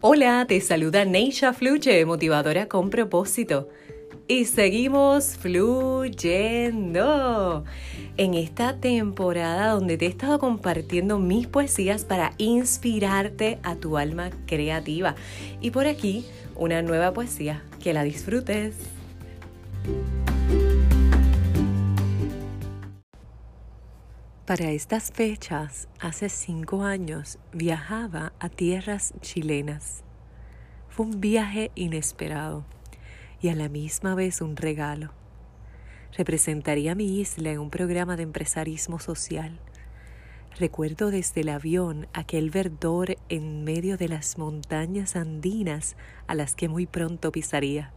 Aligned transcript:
Hola, 0.00 0.44
te 0.46 0.60
saluda 0.60 1.04
Neisha 1.04 1.52
Fluche, 1.52 2.04
motivadora 2.04 2.68
con 2.68 2.88
propósito. 2.88 3.68
Y 4.28 4.44
seguimos 4.44 5.36
fluyendo 5.36 6.04
en 8.16 8.34
esta 8.34 8.76
temporada 8.76 9.72
donde 9.72 9.98
te 9.98 10.06
he 10.06 10.08
estado 10.08 10.38
compartiendo 10.38 11.18
mis 11.18 11.48
poesías 11.48 12.04
para 12.04 12.34
inspirarte 12.38 13.58
a 13.64 13.74
tu 13.74 13.98
alma 13.98 14.30
creativa. 14.46 15.16
Y 15.60 15.72
por 15.72 15.88
aquí, 15.88 16.24
una 16.54 16.80
nueva 16.80 17.12
poesía. 17.12 17.64
Que 17.82 17.92
la 17.92 18.04
disfrutes. 18.04 18.76
Para 24.48 24.70
estas 24.70 25.12
fechas, 25.12 25.88
hace 26.00 26.30
cinco 26.30 26.82
años, 26.82 27.38
viajaba 27.52 28.32
a 28.40 28.48
tierras 28.48 29.12
chilenas. 29.20 30.02
Fue 30.88 31.04
un 31.04 31.20
viaje 31.20 31.70
inesperado 31.74 32.64
y 33.42 33.50
a 33.50 33.54
la 33.54 33.68
misma 33.68 34.14
vez 34.14 34.40
un 34.40 34.56
regalo. 34.56 35.12
Representaría 36.16 36.94
mi 36.94 37.20
isla 37.20 37.50
en 37.50 37.58
un 37.58 37.68
programa 37.68 38.16
de 38.16 38.22
empresarismo 38.22 38.98
social. 38.98 39.60
Recuerdo 40.58 41.10
desde 41.10 41.42
el 41.42 41.50
avión 41.50 42.08
aquel 42.14 42.48
verdor 42.48 43.18
en 43.28 43.64
medio 43.64 43.98
de 43.98 44.08
las 44.08 44.38
montañas 44.38 45.14
andinas 45.14 45.94
a 46.26 46.34
las 46.34 46.54
que 46.54 46.70
muy 46.70 46.86
pronto 46.86 47.32
pisaría. 47.32 47.92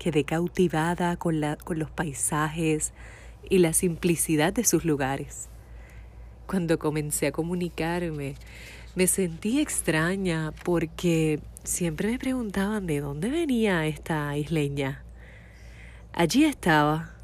Quedé 0.00 0.24
cautivada 0.24 1.16
con, 1.16 1.38
la, 1.38 1.54
con 1.54 1.78
los 1.78 1.92
paisajes, 1.92 2.92
y 3.48 3.58
la 3.58 3.72
simplicidad 3.72 4.52
de 4.52 4.64
sus 4.64 4.84
lugares. 4.84 5.48
Cuando 6.46 6.78
comencé 6.78 7.26
a 7.26 7.32
comunicarme, 7.32 8.34
me 8.94 9.06
sentí 9.06 9.60
extraña 9.60 10.52
porque 10.64 11.40
siempre 11.64 12.10
me 12.10 12.18
preguntaban 12.18 12.86
de 12.86 13.00
dónde 13.00 13.30
venía 13.30 13.86
esta 13.86 14.36
isleña. 14.36 15.04
Allí 16.12 16.44
estaba, 16.44 17.14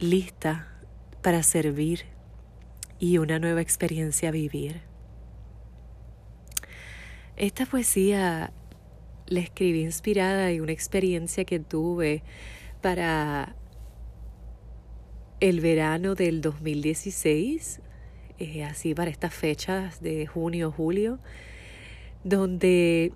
lista 0.00 0.68
para 1.22 1.42
servir 1.42 2.04
y 2.98 3.18
una 3.18 3.38
nueva 3.38 3.60
experiencia 3.60 4.30
vivir. 4.30 4.80
Esta 7.36 7.66
poesía 7.66 8.52
la 9.26 9.40
escribí 9.40 9.82
inspirada 9.82 10.50
en 10.50 10.62
una 10.62 10.72
experiencia 10.72 11.44
que 11.44 11.60
tuve 11.60 12.22
para 12.80 13.54
el 15.40 15.60
verano 15.60 16.14
del 16.14 16.40
2016, 16.40 17.80
eh, 18.38 18.64
así 18.64 18.94
para 18.94 19.10
estas 19.10 19.34
fechas 19.34 20.00
de 20.00 20.26
junio, 20.26 20.72
julio, 20.72 21.18
donde 22.24 23.12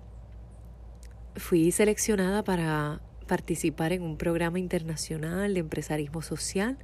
fui 1.35 1.71
seleccionada 1.71 2.43
para 2.43 3.01
participar 3.27 3.93
en 3.93 4.03
un 4.03 4.17
programa 4.17 4.59
internacional 4.59 5.53
de 5.53 5.59
empresarismo 5.59 6.21
social, 6.21 6.77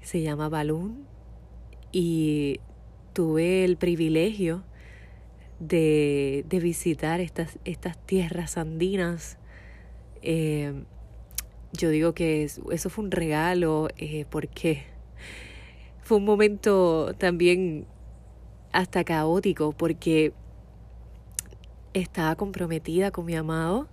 se 0.00 0.22
llama 0.22 0.48
Balloon, 0.48 1.06
y 1.90 2.60
tuve 3.12 3.64
el 3.64 3.76
privilegio 3.76 4.64
de, 5.58 6.44
de 6.48 6.60
visitar 6.60 7.20
estas, 7.20 7.58
estas 7.64 7.98
tierras 8.04 8.58
andinas. 8.58 9.38
Eh, 10.22 10.84
yo 11.76 11.90
digo 11.90 12.12
que 12.12 12.44
eso 12.44 12.90
fue 12.90 13.04
un 13.04 13.10
regalo 13.10 13.88
eh, 13.98 14.24
porque 14.30 14.84
fue 16.02 16.18
un 16.18 16.24
momento 16.24 17.14
también 17.18 17.86
hasta 18.72 19.04
caótico 19.04 19.72
porque 19.72 20.32
estaba 21.94 22.36
comprometida 22.36 23.10
con 23.10 23.24
mi 23.24 23.34
amado, 23.34 23.88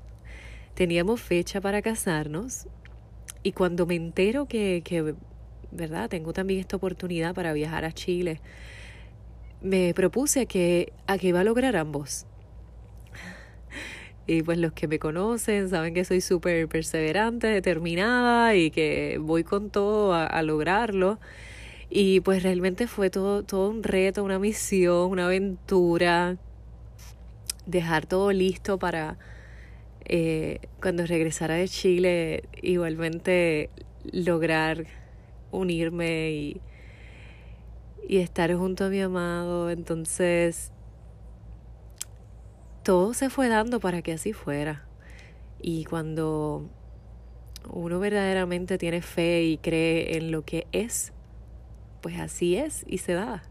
teníamos 0.74 1.22
fecha 1.22 1.62
para 1.62 1.81
casarnos 1.81 2.68
y 3.44 3.53
cuando 3.53 3.85
me 3.85 3.96
entero 3.96 4.46
que, 4.46 4.81
que, 4.84 5.16
¿verdad? 5.72 6.09
Tengo 6.09 6.34
también 6.34 6.59
esta 6.59 6.75
oportunidad 6.75 7.34
para 7.34 7.53
viajar 7.53 7.85
a 7.85 7.91
Chile, 7.91 8.41
me 9.62 9.94
propuse 9.94 10.46
que, 10.46 10.91
a 11.08 11.18
que 11.18 11.28
iba 11.28 11.40
a 11.40 11.44
lograr 11.44 11.75
ambos. 11.75 12.25
Y 14.25 14.41
pues 14.44 14.57
los 14.57 14.72
que 14.73 14.88
me 14.88 15.00
conocen 15.00 15.69
saben 15.69 15.94
que 15.94 16.06
soy 16.06 16.22
súper 16.22 16.67
perseverante, 16.69 17.47
determinada 17.47 18.56
y 18.56 18.72
que 18.72 19.17
voy 19.22 19.44
con 19.44 19.69
todo 19.69 20.13
a, 20.13 20.41
lograrlo. 20.44 21.19
Y 21.89 22.22
pues 22.22 22.44
realmente 22.44 22.88
fue 22.88 23.09
todo, 23.09 23.44
todo 23.44 23.69
un 23.69 23.84
reto, 23.84 24.23
una 24.23 24.39
misión, 24.39 25.11
una 25.11 25.25
aventura. 25.25 26.38
Dejar 27.66 28.06
todo 28.06 28.31
listo 28.31 28.79
para 28.79 29.17
eh, 30.06 30.59
cuando 30.81 31.05
regresara 31.05 31.55
de 31.55 31.67
Chile 31.67 32.44
igualmente 32.61 33.69
lograr 34.11 34.85
unirme 35.51 36.31
y, 36.31 36.61
y 38.07 38.17
estar 38.17 38.53
junto 38.55 38.85
a 38.85 38.90
mi 38.90 39.01
amado. 39.01 39.69
Entonces 39.69 40.72
todo 42.84 43.14
se 43.14 43.30
fue 43.30 43.48
dando 43.50 43.80
para 43.80 44.02
que 44.02 44.14
así 44.14 44.34
fuera. 44.34 44.86
Y 45.62 45.86
cuando 45.86 46.70
uno 47.70 48.00
verdaderamente 48.00 48.78
tiene 48.78 49.02
fe 49.02 49.44
y 49.44 49.58
cree 49.58 50.18
en 50.18 50.32
lo 50.32 50.44
que 50.44 50.68
es, 50.72 51.14
pues 52.02 52.20
así 52.20 52.56
es 52.58 52.84
y 52.88 53.00
se 53.00 53.14
da. 53.14 53.44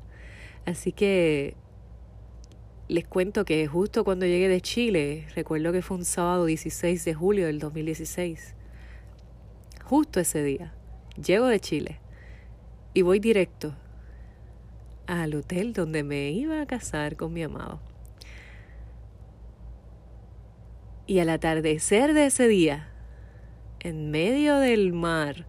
Así 0.66 0.92
que 0.92 1.56
les 2.88 3.06
cuento 3.06 3.44
que 3.44 3.66
justo 3.66 4.04
cuando 4.04 4.26
llegué 4.26 4.48
de 4.48 4.60
Chile, 4.60 5.26
recuerdo 5.34 5.72
que 5.72 5.82
fue 5.82 5.96
un 5.96 6.04
sábado 6.04 6.44
16 6.44 7.04
de 7.04 7.14
julio 7.14 7.46
del 7.46 7.58
2016, 7.58 8.54
justo 9.84 10.20
ese 10.20 10.42
día, 10.42 10.74
llego 11.16 11.46
de 11.46 11.58
Chile 11.58 12.00
y 12.92 13.02
voy 13.02 13.18
directo 13.18 13.74
al 15.06 15.34
hotel 15.34 15.72
donde 15.72 16.02
me 16.02 16.30
iba 16.30 16.60
a 16.60 16.66
casar 16.66 17.16
con 17.16 17.32
mi 17.32 17.42
amado. 17.42 17.91
Y 21.12 21.20
al 21.20 21.28
atardecer 21.28 22.14
de 22.14 22.24
ese 22.24 22.48
día, 22.48 22.88
en 23.80 24.10
medio 24.10 24.56
del 24.56 24.94
mar, 24.94 25.44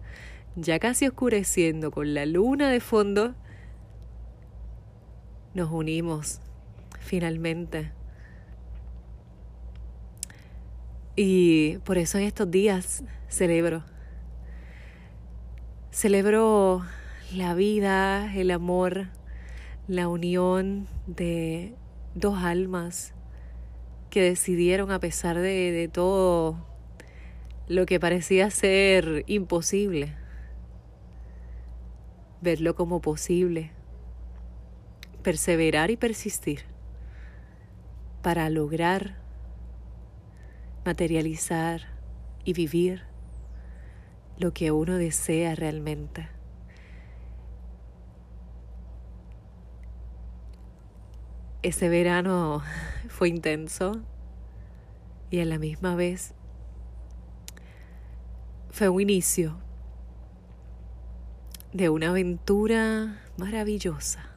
ya 0.56 0.78
casi 0.78 1.06
oscureciendo 1.06 1.90
con 1.90 2.12
la 2.12 2.26
luna 2.26 2.68
de 2.68 2.80
fondo, 2.80 3.34
nos 5.54 5.72
unimos 5.72 6.42
finalmente. 7.00 7.92
Y 11.16 11.78
por 11.78 11.96
eso 11.96 12.18
en 12.18 12.24
estos 12.24 12.50
días 12.50 13.02
celebro. 13.28 13.84
Celebro 15.90 16.84
la 17.34 17.54
vida, 17.54 18.34
el 18.34 18.50
amor, 18.50 19.06
la 19.88 20.08
unión 20.08 20.88
de 21.06 21.74
dos 22.14 22.36
almas 22.44 23.14
que 24.14 24.22
decidieron, 24.22 24.92
a 24.92 25.00
pesar 25.00 25.36
de, 25.36 25.72
de 25.72 25.88
todo 25.88 26.64
lo 27.66 27.84
que 27.84 27.98
parecía 27.98 28.48
ser 28.48 29.24
imposible, 29.26 30.14
verlo 32.40 32.76
como 32.76 33.00
posible, 33.00 33.72
perseverar 35.24 35.90
y 35.90 35.96
persistir 35.96 36.60
para 38.22 38.48
lograr 38.50 39.16
materializar 40.84 41.80
y 42.44 42.52
vivir 42.52 43.02
lo 44.38 44.54
que 44.54 44.70
uno 44.70 44.94
desea 44.94 45.56
realmente. 45.56 46.28
Ese 51.64 51.88
verano 51.88 52.62
fue 53.08 53.30
intenso 53.30 54.02
y 55.30 55.40
a 55.40 55.46
la 55.46 55.58
misma 55.58 55.94
vez 55.94 56.34
fue 58.68 58.90
un 58.90 59.00
inicio 59.00 59.56
de 61.72 61.88
una 61.88 62.10
aventura 62.10 63.18
maravillosa, 63.38 64.28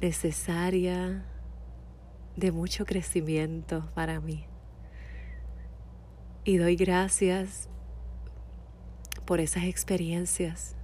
necesaria, 0.00 1.26
de 2.34 2.50
mucho 2.50 2.86
crecimiento 2.86 3.90
para 3.94 4.20
mí. 4.20 4.46
Y 6.44 6.56
doy 6.56 6.76
gracias 6.76 7.68
por 9.26 9.40
esas 9.40 9.64
experiencias 9.64 10.76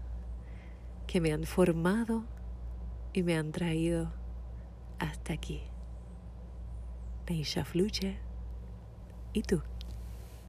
que 1.07 1.23
me 1.23 1.33
han 1.33 1.45
formado 1.45 2.27
y 3.13 3.23
me 3.23 3.37
han 3.37 3.53
traído 3.53 4.13
hasta 4.99 5.33
aquí. 5.33 5.63
Neisha 7.29 7.65
Fluye. 7.65 8.19
¿Y 9.33 9.43
tú? 9.43 9.63